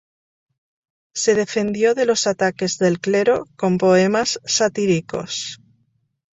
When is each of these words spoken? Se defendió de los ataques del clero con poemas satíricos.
Se 1.13 1.35
defendió 1.35 1.93
de 1.93 2.07
los 2.07 2.25
ataques 2.25 2.79
del 2.79 2.99
clero 2.99 3.45
con 3.55 3.77
poemas 3.77 4.39
satíricos. 4.45 5.59